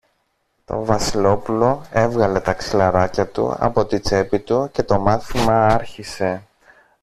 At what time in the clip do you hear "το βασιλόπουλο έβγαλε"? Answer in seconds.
0.65-2.39